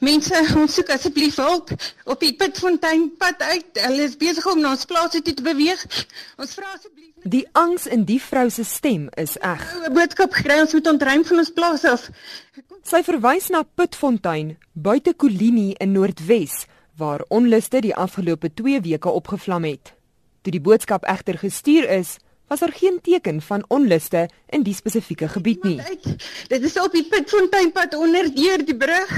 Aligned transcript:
Mense, 0.00 0.42
ons 0.56 0.74
soek 0.74 0.90
asseblief 0.94 1.36
hulp 1.40 1.72
op 2.04 2.20
die 2.20 2.34
Pitfonteinpad 2.36 3.42
uit. 3.42 3.82
Hulle 3.86 4.02
is 4.02 4.16
besig 4.20 4.46
om 4.46 4.60
na 4.60 4.74
ons 4.76 4.84
plase 4.84 5.22
toe 5.22 5.34
te 5.34 5.42
beweeg. 5.42 5.82
Ons 6.36 6.54
vra 6.58 6.72
asseblief 6.74 7.06
Die 7.26 7.42
angs 7.58 7.88
in 7.90 8.04
die 8.06 8.20
vrou 8.22 8.46
se 8.54 8.62
stem 8.64 9.08
is 9.18 9.34
eg. 9.42 9.62
'n 9.88 9.94
boodskap 9.94 10.30
gekry 10.30 10.60
ons 10.62 10.72
moet 10.72 10.86
ontruim 10.86 11.24
van 11.24 11.38
ons 11.42 11.50
plaas 11.50 11.84
af. 11.84 12.10
Sy 12.86 13.02
verwys 13.02 13.48
na 13.50 13.64
Pitfontein 13.64 14.56
buite 14.72 15.14
Kolini 15.14 15.74
in 15.80 15.92
Noordwes 15.92 16.66
waar 16.96 17.24
onluste 17.28 17.80
die 17.80 17.94
afgelope 17.94 18.54
2 18.54 18.80
weke 18.80 19.10
opgevlam 19.10 19.64
het. 19.64 19.94
Toe 20.42 20.52
die 20.52 20.60
boodskap 20.60 21.04
egter 21.04 21.38
gestuur 21.38 21.88
is, 21.90 22.18
was 22.46 22.60
daar 22.60 22.72
geen 22.72 22.98
teken 23.02 23.40
van 23.42 23.64
onluste 23.68 24.28
in 24.48 24.62
die 24.62 24.74
spesifieke 24.74 25.28
gebied 25.28 25.62
nie. 25.62 25.80
Dit 26.48 26.62
is 26.62 26.78
op 26.80 26.92
die 26.92 27.04
Pitfonteinpad 27.08 27.94
onder 27.94 28.34
deur 28.34 28.64
die 28.64 28.76
brug. 28.76 29.12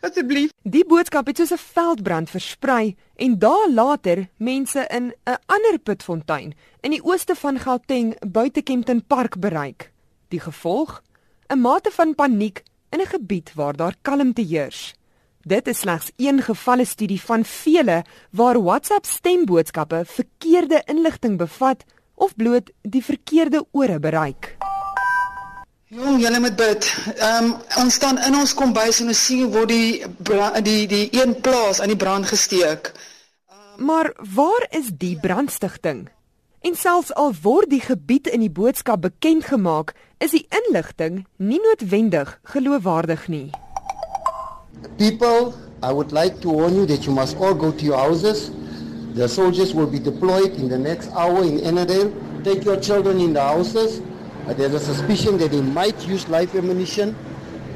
Asseblief. 0.00 0.50
Die 0.62 0.84
boodskap 0.84 1.26
het 1.26 1.36
soos 1.36 1.52
'n 1.52 1.64
veldbrand 1.72 2.30
versprei 2.30 2.96
en 3.16 3.38
dae 3.38 3.72
later 3.72 4.28
mense 4.36 4.86
in 4.88 5.12
'n 5.24 5.38
ander 5.46 5.78
Pitfontein 5.78 6.54
in 6.80 6.90
die 6.90 7.04
ooste 7.04 7.34
van 7.34 7.58
Gauteng 7.58 8.16
buite 8.32 8.62
Kempton 8.62 9.04
Park 9.06 9.38
bereik. 9.40 9.92
Die 10.28 10.40
gevolg: 10.40 11.02
'n 11.48 11.60
mate 11.60 11.90
van 11.90 12.14
paniek 12.14 12.62
in 12.90 13.00
'n 13.00 13.06
gebied 13.06 13.54
waar 13.54 13.76
daar 13.76 13.94
kalmte 14.02 14.42
heers. 14.42 14.94
Dit 15.42 15.68
is 15.68 15.78
slegs 15.78 16.10
een 16.16 16.42
gevalle 16.42 16.84
studie 16.84 17.20
van 17.20 17.44
vele 17.44 18.04
waar 18.30 18.62
WhatsApp 18.62 19.06
stemboodskappe 19.06 20.02
verkeerde 20.04 20.82
inligting 20.84 21.38
bevat 21.38 21.84
of 22.20 22.36
bloot 22.36 22.70
die 22.82 23.04
verkeerde 23.04 23.64
ore 23.72 23.98
bereik. 23.98 24.56
Jong, 25.90 26.20
julle 26.22 26.38
moet 26.38 26.56
bid. 26.56 26.86
Ehm 27.16 27.44
um, 27.44 27.54
ons 27.82 27.94
staan 27.98 28.20
in 28.22 28.36
ons 28.38 28.54
kombuis 28.54 29.00
en 29.02 29.10
ons 29.10 29.24
sien 29.26 29.40
hoe 29.42 29.50
word 29.50 29.72
die 29.72 30.62
die 30.62 30.86
die 30.86 31.06
een 31.16 31.34
plaas 31.42 31.80
aan 31.80 31.90
die 31.90 31.98
brand 31.98 32.28
gesteek. 32.30 32.92
Um, 33.50 33.86
maar 33.88 34.12
waar 34.34 34.66
is 34.70 34.92
die 34.94 35.16
brandstigting? 35.18 36.06
En 36.60 36.76
selfs 36.76 37.10
al 37.14 37.34
word 37.42 37.72
die 37.72 37.80
gebied 37.80 38.28
in 38.28 38.44
die 38.44 38.52
boodskap 38.52 39.00
bekend 39.02 39.48
gemaak, 39.48 39.94
is 40.20 40.30
die 40.36 40.44
inligting 40.60 41.24
nie 41.36 41.58
noodwendig 41.58 42.36
geloofwaardig 42.52 43.26
nie. 43.32 43.48
People, 44.96 45.54
I 45.82 45.90
would 45.90 46.12
like 46.12 46.38
to 46.44 46.52
warn 46.52 46.76
you 46.76 46.86
that 46.86 47.04
you 47.04 47.14
must 47.16 47.40
all 47.40 47.54
go 47.54 47.72
to 47.72 47.84
your 47.84 47.98
houses. 47.98 48.50
The 49.14 49.28
soldiers 49.28 49.74
will 49.74 49.86
be 49.86 49.98
deployed 49.98 50.54
in 50.54 50.68
the 50.68 50.78
next 50.78 51.10
hour 51.12 51.42
in 51.42 51.58
Enadale. 51.58 52.12
Take 52.44 52.64
your 52.64 52.78
children 52.78 53.18
in 53.18 53.32
the 53.32 53.42
houses. 53.42 54.00
Uh, 54.46 54.54
there's 54.54 54.74
a 54.74 54.80
suspicion 54.80 55.36
that 55.38 55.50
they 55.50 55.60
might 55.60 55.98
use 56.06 56.28
live 56.28 56.54
ammunition. 56.54 57.16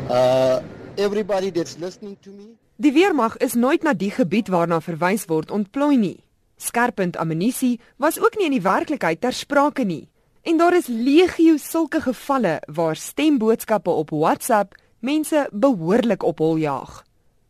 Uh, 0.09 0.63
everybody 0.97 1.51
that's 1.51 1.79
listening 1.79 2.17
to 2.23 2.31
me. 2.31 2.55
Die 2.77 2.93
weermag 2.93 3.37
is 3.37 3.55
nooit 3.55 3.83
na 3.83 3.93
die 3.95 4.11
gebied 4.11 4.49
waarna 4.51 4.81
verwys 4.83 5.27
word 5.31 5.51
ontplooi 5.51 5.97
nie. 5.99 6.17
Skerpend 6.59 7.17
ammunisie 7.17 7.81
was 8.03 8.19
ook 8.19 8.39
nie 8.39 8.49
in 8.49 8.57
die 8.57 8.65
werklikheid 8.65 9.21
ter 9.21 9.35
sprake 9.35 9.85
nie. 9.87 10.09
En 10.43 10.59
daar 10.59 10.75
is 10.77 10.87
legio 10.87 11.57
sulke 11.57 12.01
gevalle 12.05 12.61
waar 12.67 12.97
stemboodskappe 12.97 13.91
op 13.91 14.11
WhatsApp 14.11 14.75
mense 14.99 15.49
behoorlik 15.53 16.23
op 16.23 16.39
hol 16.39 16.57
jaag. 16.63 17.03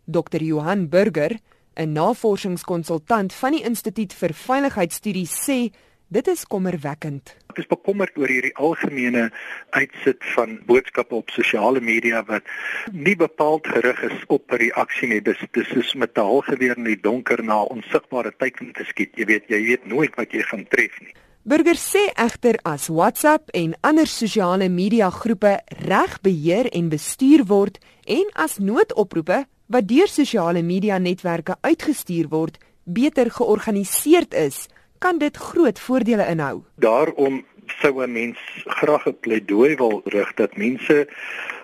Dr. 0.05 0.43
Johan 0.43 0.89
Burger 0.89 1.39
'n 1.77 1.93
navorsingskonsultant 1.93 3.33
van 3.33 3.53
die 3.53 3.65
Instituut 3.65 4.13
vir 4.13 4.33
Veiligheidsstudies 4.33 5.35
sê 5.47 5.73
dit 6.09 6.29
is 6.29 6.45
kommerwekkend. 6.47 7.35
Ek 7.51 7.59
is 7.63 7.67
bekommerd 7.71 8.17
oor 8.19 8.31
hierdie 8.31 8.55
algemene 8.55 9.31
uitsit 9.71 10.23
van 10.35 10.59
boodskappe 10.69 11.15
op 11.15 11.31
sosiale 11.35 11.81
media 11.81 12.23
wat 12.29 12.47
nie 12.93 13.17
bepaald 13.17 13.67
gerig 13.67 14.03
is 14.03 14.25
op 14.29 14.53
'n 14.53 14.57
reaksie 14.57 15.09
nie. 15.09 15.21
Dis 15.23 15.43
dis 15.53 15.71
is 15.73 15.95
met 15.95 16.19
'n 16.19 16.21
halgeweer 16.21 16.77
in 16.77 16.85
die 16.85 17.01
donker 17.01 17.45
na 17.45 17.63
onsigbare 17.63 18.33
teiken 18.39 18.73
te 18.73 18.85
skiet. 18.85 19.11
Jy 19.17 19.25
weet, 19.25 19.45
jy 19.49 19.63
weet 19.65 19.87
nooit 19.87 20.15
wat 20.15 20.33
jy 20.33 20.43
gaan 20.43 20.67
tref 20.69 21.01
nie. 21.01 21.15
Burger 21.47 21.77
sê 21.77 22.09
egter 22.17 22.57
as 22.65 22.89
WhatsApp 22.89 23.51
en 23.53 23.75
ander 23.81 24.07
sosiale 24.07 24.69
media 24.69 25.11
groepe 25.11 25.61
reg 25.85 26.21
beheer 26.21 26.71
en 26.73 26.89
bestuur 26.89 27.45
word 27.45 27.79
en 28.07 28.31
as 28.33 28.59
noodoproepe 28.59 29.45
wat 29.67 29.89
deur 29.89 30.09
sosiale 30.09 30.63
media 30.63 30.99
netwerke 30.99 31.57
uitgestuur 31.61 32.29
word, 32.29 32.59
beter 32.85 33.31
georganiseerd 33.31 34.35
is, 34.35 34.67
kan 34.99 35.19
dit 35.19 35.37
groot 35.37 35.81
voordele 35.81 36.27
inhou. 36.27 36.63
Daarom 36.77 37.45
sou 37.81 38.03
'n 38.03 38.13
mens 38.13 38.39
graag 38.65 39.07
'n 39.07 39.19
pleidooi 39.21 39.77
wil 39.77 40.01
rig 40.05 40.35
dat 40.35 40.57
mense 40.57 41.09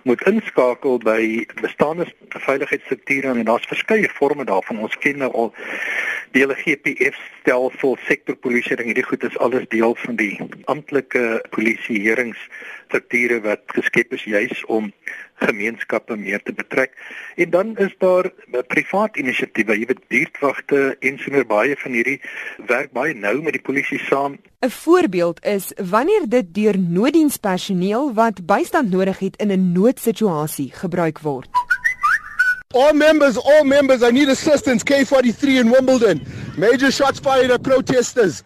moet 0.03 0.22
inskakel 0.22 0.99
by 0.99 1.47
bestaande 1.61 2.06
veiligheidsstrukture 2.28 3.28
en 3.28 3.44
daar's 3.44 3.66
verskeie 3.66 4.09
forme 4.09 4.44
daarvan. 4.44 4.78
Ons 4.78 4.99
ken 4.99 5.19
nou 5.19 5.32
al 5.32 5.55
die 6.32 6.43
hele 6.43 6.55
GPF 6.55 7.17
stelsel, 7.41 7.97
sektorpolisie, 8.06 8.77
hierdie 8.82 9.05
goed 9.05 9.25
is 9.25 9.38
alles 9.38 9.69
deel 9.69 9.94
van 9.94 10.17
die 10.17 10.38
amptelike 10.65 11.44
polisieeringsstrukture 11.50 13.41
wat 13.41 13.61
geskep 13.67 14.12
is 14.12 14.25
juis 14.25 14.65
om 14.65 14.93
gemeenskappe 15.41 16.17
meer 16.17 16.43
te 16.43 16.53
betrek. 16.53 16.93
En 17.37 17.51
dan 17.51 17.77
is 17.77 17.95
daar 17.99 18.25
eh, 18.25 18.61
privaat 18.67 19.17
inisiatiewe, 19.17 19.78
jy 19.78 19.87
weet 19.87 20.06
buurtwagte 20.09 20.97
en 21.01 21.19
so 21.19 21.31
meer 21.34 21.47
baie 21.47 21.77
van 21.77 21.97
hierdie 21.97 22.21
werk 22.67 22.93
baie 22.93 23.15
nou 23.15 23.41
met 23.43 23.56
die 23.56 23.65
polisie 23.65 24.00
saam. 24.09 24.39
'n 24.61 24.71
Voorbeeld 24.71 25.45
is 25.45 25.73
wanneer 25.91 26.29
dit 26.29 26.55
deur 26.55 26.79
nooddienspersoneel 26.79 28.15
wat 28.15 28.47
bystand 28.47 28.91
nodig 28.91 29.19
het 29.19 29.37
in 29.37 29.53
'n 29.53 29.73
noodsituasie 29.73 30.71
gebruik 30.73 31.19
word. 31.19 31.49
All 32.73 32.93
members, 32.93 33.37
all 33.37 33.65
members, 33.65 34.03
I 34.03 34.11
need 34.11 34.29
assistance. 34.29 34.84
K43 34.84 35.59
in 35.59 35.71
Wimbledon. 35.71 36.23
Major 36.56 36.93
shots 36.93 37.19
fired 37.19 37.50
at 37.50 37.62
protesters. 37.62 38.45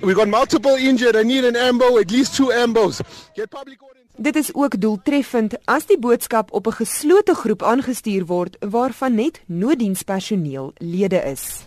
We 0.00 0.14
got 0.14 0.28
multiple 0.28 0.76
injured. 0.76 1.16
I 1.16 1.22
need 1.22 1.44
an 1.44 1.56
ambo, 1.56 1.98
at 1.98 2.10
least 2.10 2.34
two 2.34 2.50
ambos. 2.52 3.02
Get 3.34 3.50
public 3.50 3.82
order. 3.82 3.95
Dit 4.18 4.36
is 4.36 4.54
ook 4.54 4.80
doeltreffend 4.80 5.54
as 5.64 5.86
die 5.86 5.98
boodskap 5.98 6.52
op 6.52 6.66
'n 6.66 6.72
geslote 6.72 7.34
groep 7.34 7.62
aangestuur 7.62 8.26
word 8.26 8.56
waarvan 8.60 9.14
net 9.14 9.42
nooddienspersoneel 9.46 10.72
lede 10.74 11.16
is. 11.16 11.64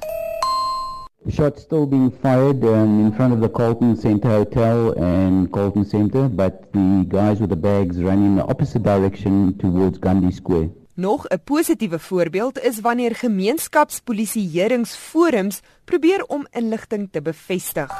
Shots 1.31 1.61
still 1.61 1.87
being 1.87 2.13
fired 2.21 2.63
um, 2.63 3.05
in 3.05 3.13
front 3.13 3.33
of 3.33 3.39
the 3.39 3.51
Colton 3.51 3.97
Center 3.97 4.31
Hotel 4.31 4.95
and 4.95 5.49
Colton 5.49 5.85
Center, 5.85 6.29
but 6.29 6.53
the 6.71 7.05
guys 7.07 7.39
with 7.39 7.49
the 7.49 7.57
bags 7.57 7.97
ran 7.97 8.23
in 8.23 8.35
the 8.35 8.43
opposite 8.43 8.83
direction 8.83 9.55
towards 9.57 9.99
Gandhi 9.99 10.31
Square. 10.31 10.69
Nog 10.93 11.27
'n 11.27 11.41
positiewe 11.43 11.99
voorbeeld 11.99 12.59
is 12.59 12.79
wanneer 12.79 13.15
gemeenskapspolisieeringsforums 13.15 15.59
probeer 15.85 16.25
om 16.25 16.47
inligting 16.51 17.07
te 17.11 17.21
bevestig. 17.21 17.91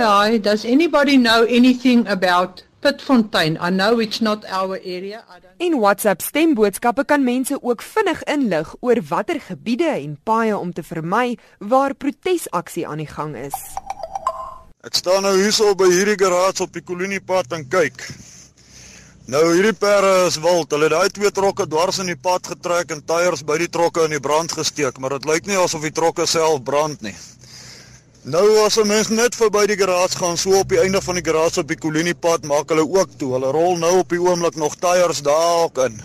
Hi, 0.00 0.40
does 0.40 0.64
anybody 0.64 1.16
know 1.16 1.44
anything 1.44 2.08
about 2.08 2.67
Pitfontein. 2.80 3.58
I 3.60 3.70
know 3.70 3.98
it's 3.98 4.20
not 4.20 4.44
our 4.46 4.78
area. 4.84 5.24
In 5.58 5.80
WhatsApp 5.80 6.22
stemboodskappe 6.22 7.04
kan 7.04 7.24
mense 7.24 7.58
ook 7.62 7.82
vinnig 7.82 8.22
inlig 8.22 8.74
oor 8.80 9.00
watter 9.08 9.40
gebiede 9.40 9.90
en 9.90 10.18
paaie 10.22 10.56
om 10.56 10.72
te 10.72 10.82
vermy 10.82 11.38
waar 11.58 11.94
protesaksie 11.94 12.86
aan 12.86 13.02
die 13.02 13.10
gang 13.10 13.34
is. 13.36 13.56
Ek 14.86 14.94
staan 14.94 15.26
nou 15.26 15.34
hierso 15.34 15.74
by 15.74 15.88
hierdie 15.90 16.18
garage 16.20 16.62
op 16.62 16.72
die 16.72 16.84
koloniepad 16.86 17.50
en 17.56 17.66
kyk. 17.68 18.04
Nou 19.28 19.42
hierdie 19.50 19.74
perde 19.74 20.12
is 20.28 20.38
wild. 20.40 20.70
Hulle 20.70 20.86
het 20.86 20.94
daai 20.94 21.10
twee 21.12 21.32
trokke 21.34 21.66
dwars 21.66 21.98
in 21.98 22.08
die 22.08 22.16
pad 22.16 22.46
getrek 22.46 22.94
en 22.94 23.02
tyres 23.04 23.42
by 23.44 23.58
die 23.60 23.68
trokke 23.68 24.06
in 24.06 24.14
die 24.14 24.22
brand 24.22 24.54
gesteek, 24.54 25.02
maar 25.02 25.18
dit 25.18 25.26
lyk 25.28 25.50
nie 25.50 25.58
asof 25.58 25.82
die 25.84 25.92
trokke 25.92 26.30
self 26.30 26.62
brand 26.62 27.02
nie. 27.02 27.16
Nou 28.22 28.64
as 28.64 28.76
'n 28.76 28.86
mens 28.86 29.08
net 29.08 29.34
verby 29.34 29.66
die 29.66 29.76
garage 29.76 30.18
gaan, 30.18 30.36
so 30.36 30.58
op 30.58 30.68
die 30.68 30.80
einde 30.80 31.00
van 31.02 31.14
die 31.14 31.24
garage 31.24 31.60
op 31.60 31.68
die 31.68 31.78
koloniepad, 31.78 32.44
maak 32.44 32.68
hulle 32.68 32.88
ook 32.88 33.10
toe. 33.16 33.32
Hulle 33.32 33.50
rol 33.50 33.76
nou 33.76 33.98
op 33.98 34.08
die 34.08 34.20
oomblik 34.20 34.56
nog 34.56 34.76
tyres 34.76 35.22
daar 35.22 35.62
ook 35.62 35.78
in. 35.78 36.00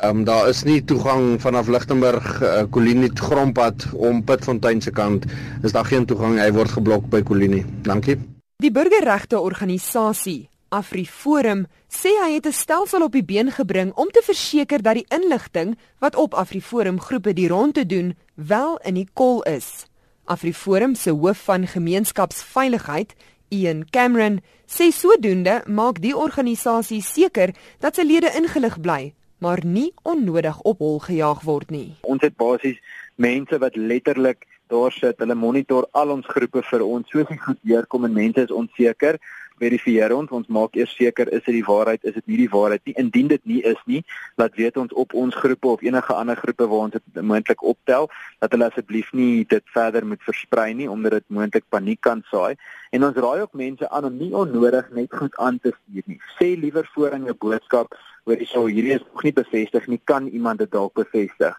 Ehm 0.00 0.16
um, 0.16 0.24
daar 0.24 0.48
is 0.48 0.62
nie 0.62 0.84
toegang 0.84 1.40
vanaf 1.40 1.66
Lichtenburg 1.66 2.42
uh, 2.42 2.62
Kolinie 2.70 3.10
grondpad 3.14 3.86
om 3.92 4.24
Pitfontein 4.24 4.80
se 4.80 4.90
kant. 4.90 5.24
Is 5.62 5.72
daar 5.72 5.84
geen 5.84 6.06
toegang, 6.06 6.38
hy 6.38 6.52
word 6.52 6.70
geblok 6.70 7.08
by 7.08 7.22
Kolinie. 7.22 7.64
Dankie. 7.82 8.16
Die 8.56 8.70
burgerregte 8.70 9.40
organisasie 9.40 10.48
AfriForum 10.68 11.66
sê 11.88 12.12
hy 12.22 12.34
het 12.36 12.46
'n 12.46 12.52
stelsel 12.52 13.02
op 13.02 13.12
die 13.12 13.24
been 13.24 13.50
gebring 13.50 13.92
om 13.94 14.08
te 14.10 14.22
verseker 14.24 14.82
dat 14.82 14.94
die 14.94 15.06
inligting 15.08 15.78
wat 15.98 16.16
op 16.16 16.34
AfriForum 16.34 17.00
groepe 17.00 17.32
die 17.32 17.48
ronde 17.48 17.86
doen, 17.86 18.16
wel 18.34 18.78
in 18.84 18.94
die 18.94 19.08
kol 19.12 19.42
is. 19.42 19.87
Afriforum 20.28 20.94
se 20.94 21.10
hoof 21.10 21.40
van 21.48 21.66
gemeenskapsveiligheid, 21.66 23.14
Ian 23.48 23.84
Cameron, 23.90 24.40
sê 24.68 24.90
sodoende 24.92 25.62
maak 25.66 26.02
die 26.04 26.12
organisasie 26.16 27.00
seker 27.02 27.54
dat 27.80 27.96
sy 27.96 28.04
lede 28.04 28.34
ingelig 28.36 28.76
bly, 28.84 29.12
maar 29.40 29.64
nie 29.64 29.90
onnodig 30.04 30.60
op 30.68 30.84
hol 30.84 31.00
gejaag 31.06 31.40
word 31.48 31.72
nie. 31.72 31.88
Ons 32.04 32.26
het 32.26 32.36
basies 32.36 32.76
mense 33.16 33.58
wat 33.58 33.76
letterlik 33.76 34.44
daar 34.68 34.92
sit, 34.92 35.16
hulle 35.16 35.34
monitor 35.34 35.88
al 35.96 36.12
ons 36.12 36.28
groepe 36.28 36.60
vir 36.70 36.84
ons 36.84 37.08
soos 37.08 37.28
dit 37.30 37.40
goed 37.40 37.60
deurkom 37.64 38.04
en 38.04 38.16
mense 38.20 38.44
is 38.44 38.52
onseker 38.52 39.16
verifieer 39.60 40.14
ons, 40.16 40.30
ons 40.30 40.48
maak 40.48 40.76
eers 40.76 40.94
seker 40.96 41.28
is 41.32 41.44
dit 41.46 41.58
die 41.58 41.64
waarheid, 41.66 42.04
is 42.04 42.14
dit 42.14 42.26
nie 42.26 42.38
die 42.42 42.50
waarheid 42.52 42.82
nie. 42.88 42.94
Indien 43.02 43.28
dit 43.28 43.44
nie 43.44 43.60
is 43.66 43.80
nie, 43.86 44.02
laat 44.40 44.56
weet 44.58 44.76
ons 44.76 44.92
op 44.92 45.14
ons 45.14 45.34
groepe 45.34 45.68
of 45.68 45.82
enige 45.86 46.14
ander 46.14 46.36
groepe 46.36 46.66
waar 46.66 46.88
ons 46.88 46.96
dit 46.96 47.22
moontlik 47.22 47.62
optel 47.62 48.08
dat 48.40 48.54
hulle 48.54 48.68
asseblief 48.70 49.12
nie 49.12 49.44
dit 49.48 49.64
verder 49.74 50.06
moet 50.06 50.22
versprei 50.26 50.72
nie 50.74 50.88
omdat 50.90 51.18
dit 51.18 51.26
moontlik 51.28 51.66
paniek 51.68 52.00
kan 52.00 52.22
saai. 52.30 52.54
En 52.92 53.04
ons 53.04 53.16
raai 53.16 53.42
ook 53.42 53.58
mense 53.58 53.88
aan 53.90 54.08
om 54.08 54.16
nie 54.16 54.32
onnodig 54.34 54.88
net 54.96 55.12
goed 55.12 55.36
aan 55.36 55.58
te 55.58 55.74
stuur 55.74 56.06
nie. 56.06 56.20
Sê 56.38 56.54
liewer 56.56 56.88
voor 56.94 57.18
in 57.18 57.28
jou 57.28 57.36
boodskap 57.36 57.98
hoor 58.28 58.44
sou 58.48 58.68
hierdie 58.68 58.96
is 58.98 59.04
nog 59.04 59.24
nie 59.24 59.32
bevestig 59.32 59.86
nie, 59.88 60.00
kan 60.04 60.28
iemand 60.28 60.60
dit 60.60 60.70
dalk 60.72 60.94
bevestig. 60.98 61.56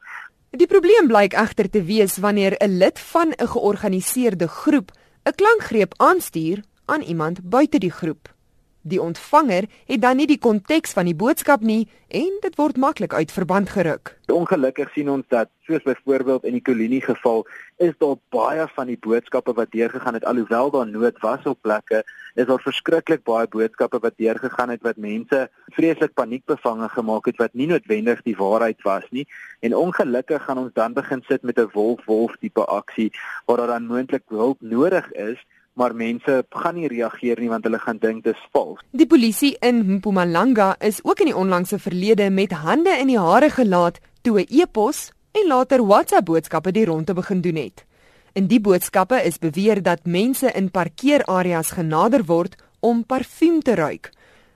Die 0.58 0.70
probleem 0.70 1.10
blyk 1.10 1.36
egter 1.38 1.70
te 1.70 1.84
wees 1.86 2.18
wanneer 2.18 2.58
'n 2.58 2.78
lid 2.78 3.00
van 3.00 3.34
'n 3.38 3.48
georganiseerde 3.48 4.48
groep 4.48 4.92
'n 5.26 5.36
klankgreep 5.36 5.94
aanstuur 5.98 6.64
aan 6.90 7.02
iemand 7.02 7.50
buite 7.50 7.78
die 7.80 7.92
groep. 7.92 8.34
Die 8.82 9.02
ontvanger 9.02 9.66
het 9.86 10.02
dan 10.02 10.16
nie 10.16 10.28
die 10.28 10.40
konteks 10.40 10.94
van 10.96 11.06
die 11.06 11.16
boodskap 11.16 11.62
nie 11.62 11.90
en 12.08 12.38
dit 12.42 12.56
word 12.56 12.78
maklik 12.80 13.14
uit 13.14 13.32
verband 13.32 13.70
geruk. 13.70 14.16
Ongelukkig 14.32 14.94
sien 14.96 15.10
ons 15.12 15.26
dat 15.28 15.50
soos 15.68 15.84
byvoorbeeld 15.84 16.48
in 16.48 16.56
die 16.58 16.64
Kolinie 16.64 17.02
geval 17.04 17.44
is 17.78 17.92
daar 18.00 18.16
baie 18.34 18.66
van 18.76 18.88
die 18.88 18.98
boodskappe 18.98 19.54
wat 19.54 19.72
deurgegaan 19.76 20.16
het 20.18 20.26
alhoewel 20.26 20.72
daar 20.72 20.88
nood 20.88 21.20
was 21.20 21.44
op 21.44 21.62
plekke 21.62 22.02
is 22.40 22.48
daar 22.48 22.64
verskriklik 22.64 23.24
baie 23.28 23.48
boodskappe 23.48 24.00
wat 24.00 24.18
deurgegaan 24.18 24.72
het 24.74 24.82
wat 24.88 24.98
mense 24.98 25.50
vreeslik 25.76 26.14
paniekbevange 26.14 26.90
gemaak 26.96 27.26
het 27.26 27.38
wat 27.44 27.54
nie 27.54 27.68
noodwendig 27.68 28.24
die 28.24 28.38
waarheid 28.40 28.82
was 28.88 29.06
nie 29.12 29.28
en 29.60 29.76
ongelukkig 29.76 30.44
gaan 30.48 30.64
ons 30.64 30.74
dan 30.74 30.94
begin 30.94 31.24
sit 31.28 31.44
met 31.44 31.60
'n 31.60 31.70
wolf 31.74 32.06
wolf 32.06 32.36
tipe 32.40 32.66
aksie 32.66 33.12
waar 33.46 33.58
daar 33.58 33.74
dan 33.76 33.92
moontlik 33.92 34.24
hulp 34.28 34.62
nodig 34.62 35.12
is 35.12 35.46
maar 35.80 35.96
mense 35.96 36.44
gaan 36.62 36.76
nie 36.76 36.90
reageer 36.92 37.40
nie 37.40 37.50
want 37.52 37.64
hulle 37.68 37.80
gaan 37.80 38.00
dink 38.04 38.24
dit 38.26 38.36
is 38.36 38.48
vals. 38.56 38.82
Die 38.92 39.08
polisie 39.08 39.54
in 39.64 39.80
Mpumalanga 39.96 40.74
is 40.84 41.00
ook 41.04 41.24
in 41.24 41.32
die 41.32 41.38
onlangse 41.44 41.80
verlede 41.80 42.30
met 42.30 42.56
hande 42.66 42.98
in 43.00 43.08
die 43.14 43.20
hare 43.20 43.50
gelaat 43.50 44.02
toe 44.22 44.42
'n 44.42 44.48
e-pos 44.62 45.12
en 45.32 45.48
later 45.48 45.86
WhatsApp 45.86 46.26
boodskappe 46.26 46.72
die 46.72 46.86
ronde 46.86 47.14
begin 47.14 47.42
doen 47.42 47.56
het. 47.56 47.86
In 48.34 48.48
die 48.48 48.60
boodskappe 48.60 49.24
is 49.24 49.40
beweer 49.40 49.82
dat 49.84 50.06
mense 50.06 50.52
in 50.52 50.72
parkeerareas 50.72 51.72
genader 51.72 52.26
word 52.26 52.56
om 52.80 53.06
parfuum 53.06 53.62
te 53.62 53.76
ruik. 53.76 54.12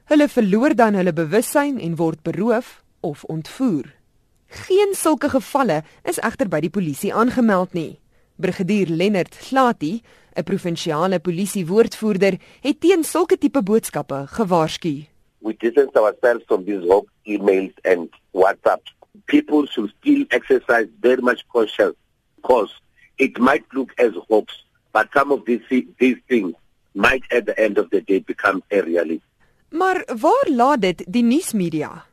Hulle 0.06 0.28
verloor 0.28 0.76
dan 0.76 0.94
hulle 0.94 1.14
bewussyn 1.14 1.80
en 1.80 1.96
word 1.96 2.22
beroof 2.22 2.84
of 3.00 3.24
ontvoer. 3.24 3.96
Geen 4.48 4.94
sulke 4.94 5.30
gevalle 5.30 5.84
is 6.04 6.20
egter 6.20 6.48
by 6.48 6.60
die 6.60 6.70
polisie 6.70 7.14
aangemeld 7.14 7.74
nie. 7.74 8.03
Brigadier 8.44 8.90
Lennard 8.90 9.34
Slati, 9.40 10.02
'n 10.36 10.44
provinsiale 10.44 11.20
polisie 11.20 11.66
woordvoerder, 11.66 12.34
het 12.62 12.80
teen 12.80 13.04
sulke 13.04 13.38
tipe 13.38 13.62
boodskappe 13.64 14.26
gewaarsku. 14.28 15.06
We 15.38 15.56
distance 15.58 15.96
ourselves 16.00 16.44
from 16.48 16.66
these 16.66 16.84
hoax 16.90 17.08
emails 17.24 17.74
and 17.84 18.10
WhatsApp. 18.32 18.84
People 19.26 19.66
should 19.72 19.94
still 20.00 20.26
exercise 20.28 20.88
very 21.00 21.22
much 21.22 21.42
caution 21.48 21.96
because 22.36 22.72
it 23.16 23.38
might 23.38 23.66
look 23.72 23.92
as 23.96 24.12
hoax, 24.28 24.66
but 24.92 25.08
some 25.14 25.32
of 25.32 25.46
these 25.46 25.86
these 25.98 26.20
things 26.28 26.54
might 26.94 27.24
at 27.32 27.46
the 27.46 27.56
end 27.66 27.78
of 27.78 27.90
the 27.90 28.02
day 28.02 28.20
become 28.20 28.62
a 28.72 28.82
reality. 28.82 29.22
Maar 29.70 30.08
waar 30.22 30.48
laat 30.56 30.82
dit 30.82 31.06
die 31.08 31.24
nuusmedia? 31.24 32.06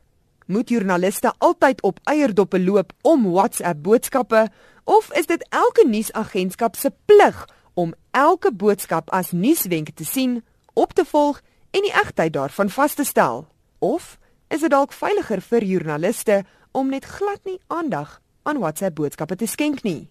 Moet 0.45 0.69
joernaliste 0.69 1.33
altyd 1.37 1.81
op 1.81 1.99
eierdoppe 2.03 2.59
loop 2.59 2.93
om 3.01 3.31
WhatsApp 3.31 3.83
boodskappe 3.83 4.47
of 4.83 5.13
is 5.13 5.25
dit 5.25 5.45
elke 5.49 5.87
nuusagentskap 5.87 6.75
se 6.75 6.91
plig 7.05 7.45
om 7.73 7.93
elke 8.11 8.51
boodskap 8.51 9.09
as 9.09 9.31
nuuswenk 9.31 9.93
te 9.95 10.05
sien, 10.05 10.41
op 10.73 10.93
te 10.93 11.05
volg 11.05 11.41
en 11.71 11.85
die 11.85 11.93
egtheid 11.93 12.33
daarvan 12.33 12.69
vas 12.69 12.93
te 12.93 13.03
stel? 13.03 13.45
Of 13.79 14.17
is 14.47 14.59
dit 14.59 14.71
dalk 14.71 14.93
veiliger 14.93 15.41
vir 15.41 15.63
joernaliste 15.63 16.41
om 16.71 16.89
net 16.89 17.05
glad 17.05 17.39
nie 17.45 17.59
aandag 17.67 18.19
aan 18.43 18.59
WhatsApp 18.59 18.95
boodskappe 18.95 19.35
te 19.35 19.47
skenk 19.47 19.83
nie? 19.83 20.09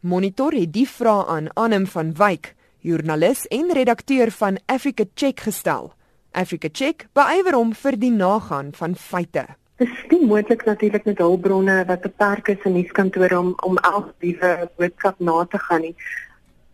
Monitor 0.00 0.52
het 0.52 0.72
die 0.72 0.88
vraag 0.88 1.28
aan 1.32 1.50
Anem 1.56 1.86
van 1.86 2.12
Wyk, 2.14 2.54
joernalis 2.84 3.46
en 3.46 3.72
redakteur 3.72 4.30
van 4.30 4.58
Africa 4.66 5.04
Check 5.14 5.40
gestel. 5.40 5.92
Africa 6.32 6.68
Check 6.72 7.06
beywer 7.16 7.56
hom 7.56 7.72
vir 7.72 7.96
die 7.96 8.12
nagaan 8.12 8.72
van 8.76 8.96
feite. 8.96 9.46
Dit 9.76 9.88
is 9.88 10.02
nie 10.08 10.26
moontlik 10.26 10.64
natuurlik 10.64 11.04
met 11.04 11.18
hulpbronne 11.18 11.80
wat 11.86 12.00
beperk 12.00 12.48
is 12.48 12.62
in 12.62 12.76
nuuskantore 12.76 13.38
om 13.38 13.54
om 13.66 13.78
elke 13.78 14.12
liewe 14.22 14.70
boodskap 14.78 15.18
na 15.18 15.44
te 15.50 15.58
gaan 15.58 15.80
nie. 15.80 15.94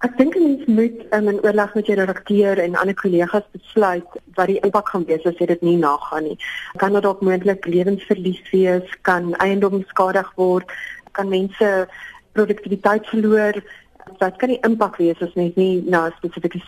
Ek 0.05 0.19
dink 0.19 0.35
mens 0.37 0.67
moet 0.69 0.99
um, 1.17 1.31
in 1.33 1.39
oorleg 1.41 1.73
met 1.75 1.87
jou 1.89 1.95
redakteur 1.97 2.61
en 2.61 2.77
ander 2.77 2.97
kollegas 2.99 3.47
besluit 3.57 4.19
wat 4.37 4.51
die 4.53 4.59
impak 4.69 4.93
gaan 4.93 5.07
wees 5.09 5.25
as 5.29 5.41
jy 5.41 5.49
dit 5.49 5.65
nie 5.65 5.79
nagaan 5.81 6.27
nie. 6.29 6.37
Kan 6.83 6.93
dit 6.93 7.07
dalk 7.07 7.23
moontlik 7.25 7.65
lewensverlies 7.69 8.43
wees, 8.53 8.93
kan 9.09 9.33
eiendom 9.45 9.81
skadig 9.95 10.29
word, 10.37 10.69
kan 11.17 11.33
mense 11.33 11.71
produktiwiteit 12.37 13.09
verloor. 13.09 13.63
Wat 14.21 14.37
kan 14.37 14.53
die 14.53 14.61
impak 14.69 15.01
wees 15.01 15.25
as 15.25 15.33
mens 15.41 15.57
nie 15.57 15.81
na 15.89 16.09
'n 16.09 16.17
spesifieke 16.21 16.61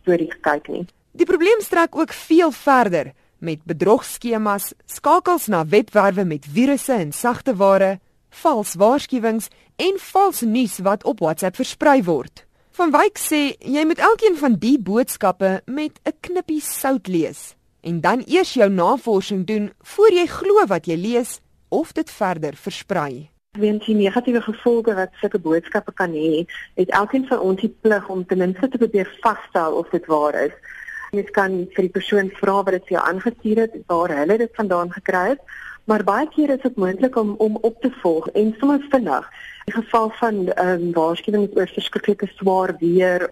storie 0.00 0.32
kyk 0.40 0.68
nie? 0.68 0.86
Die 1.12 1.28
probleem 1.28 1.60
strek 1.60 1.92
ook 1.96 2.12
veel 2.12 2.50
verder 2.50 3.12
met 3.44 3.60
bedrogskemas, 3.68 4.72
skakels 4.86 5.46
na 5.52 5.64
webwerwe 5.66 6.24
met 6.24 6.46
virusse 6.48 6.92
en 6.92 7.12
sagte 7.12 7.54
ware, 7.60 7.98
vals 8.42 8.74
waarskuwings 8.80 9.50
en 9.76 10.00
vals 10.00 10.40
nuus 10.40 10.78
wat 10.82 11.04
op 11.04 11.20
WhatsApp 11.20 11.56
versprei 11.60 12.02
word. 12.02 12.46
Van 12.74 12.90
Wyk 12.90 13.20
sê 13.22 13.42
jy 13.62 13.84
moet 13.86 14.00
elkeen 14.02 14.34
van 14.40 14.56
die 14.58 14.78
boodskappe 14.82 15.60
met 15.66 16.00
'n 16.02 16.16
knippie 16.20 16.60
sout 16.60 17.06
lees 17.06 17.54
en 17.82 18.00
dan 18.00 18.22
eers 18.26 18.54
jou 18.54 18.70
navorsing 18.70 19.46
doen 19.46 19.72
voor 19.78 20.12
jy 20.12 20.26
glo 20.26 20.66
wat 20.66 20.86
jy 20.86 20.96
lees 20.96 21.40
of 21.68 21.92
dit 21.92 22.10
verder 22.10 22.56
versprei. 22.56 23.30
Weens 23.58 23.86
die 23.86 23.94
negatiewe 23.94 24.40
gevolge 24.42 24.94
wat 24.94 25.12
sulke 25.20 25.38
boodskappe 25.38 25.92
kan 25.92 26.10
hê, 26.10 26.44
het 26.74 26.90
elkeen 26.90 27.26
van 27.26 27.38
ons 27.38 27.60
die 27.60 27.70
plig 27.80 28.08
om 28.08 28.26
ten 28.26 28.38
minste 28.38 28.68
te 28.68 28.78
probeer 28.78 29.18
vasstel 29.22 29.72
of 29.78 29.88
dit 29.88 30.06
waar 30.06 30.34
is. 30.34 30.56
Mens 31.14 31.30
kan 31.30 31.52
vir 31.74 31.86
die 31.86 31.94
persoon 31.94 32.30
vra 32.40 32.56
wat 32.66 32.74
dit 32.74 32.88
vir 32.88 32.96
jou 32.96 33.02
aangestuur 33.08 33.58
het, 33.62 33.74
waar 33.90 34.10
hulle 34.18 34.38
dit 34.40 34.56
vandaan 34.58 34.90
gekry 34.90 35.26
het, 35.34 35.42
maar 35.86 36.02
baie 36.02 36.26
keer 36.32 36.50
is 36.54 36.62
dit 36.64 36.80
moontlik 36.80 37.16
om 37.20 37.34
om 37.44 37.58
op 37.68 37.76
te 37.82 37.90
volg 38.02 38.26
en 38.40 38.54
soms 38.58 38.88
vinnig. 38.90 39.28
In 39.68 39.76
geval 39.76 40.10
van 40.20 40.40
ehm 40.48 40.72
um, 40.72 40.92
waarskuwings 40.96 41.54
oor 41.56 41.70
verskriklike 41.76 42.30
swaar 42.34 42.74
weer, 42.80 43.28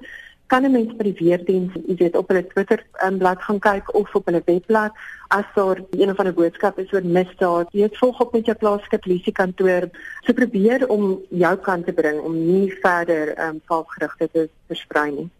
kan 0.46 0.62
'n 0.62 0.72
mens 0.72 0.94
by 0.96 1.04
die 1.10 1.18
weerdiens, 1.24 1.74
jy 1.88 1.96
weet, 1.96 2.16
op 2.16 2.28
hulle 2.28 2.46
Twitter 2.46 2.84
um, 3.06 3.18
blad 3.18 3.42
gaan 3.42 3.58
kyk 3.58 3.94
of 3.94 4.14
op 4.14 4.26
hulle 4.30 4.42
webblad 4.44 4.92
as 5.28 5.48
daar 5.54 5.82
een 5.90 6.10
of 6.10 6.18
ander 6.18 6.34
boodskap 6.34 6.78
is 6.78 6.92
oor 6.92 7.04
misdaad. 7.04 7.72
Jy 7.72 7.82
het 7.82 7.98
volg 7.98 8.20
op 8.20 8.32
met 8.32 8.46
jou 8.46 8.56
plaaslike 8.56 8.98
polisiekantoor. 8.98 9.88
So 10.24 10.32
probeer 10.32 10.88
om 10.88 11.20
jou 11.30 11.56
kant 11.56 11.86
te 11.86 11.92
bring 11.92 12.20
om 12.20 12.34
nie 12.46 12.70
verder 12.82 13.34
ehm 13.34 13.48
um, 13.48 13.62
valsgerugte 13.64 14.28
te 14.32 14.50
versprei 14.68 15.10
nie. 15.10 15.30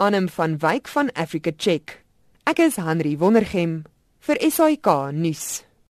Anem 0.00 0.28
van 0.28 0.58
Wyk 0.58 0.88
van 0.88 1.12
Africa 1.12 1.50
Check. 1.56 1.98
Ek 2.48 2.58
is 2.64 2.78
Henry 2.80 3.18
Wondergem 3.20 3.82
vir 4.24 4.38
SAK 4.48 4.88
nuus. 5.12 5.60